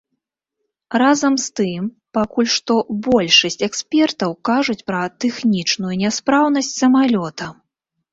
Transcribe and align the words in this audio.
Разам 1.01 1.33
з 1.41 1.47
тым, 1.57 1.83
пакуль 2.17 2.47
што 2.53 2.77
большасць 3.07 3.61
экспертаў 3.67 4.33
кажуць 4.49 4.75
пра 4.89 5.03
тэхнічную 5.27 5.93
няспраўнасць 6.05 6.71
самалёта. 6.81 7.51